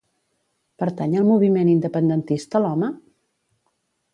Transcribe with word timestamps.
Pertany 0.83 1.13
al 1.19 1.27
moviment 1.27 1.69
independentista 1.73 2.63
l'Home? 2.65 2.91